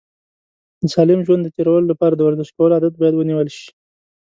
[0.81, 3.69] د سالم ژوند د تېرولو لپاره د ورزش کولو عادت باید ونیول شي.